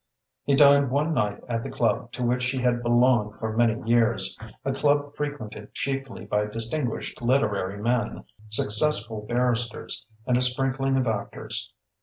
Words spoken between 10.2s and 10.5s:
and a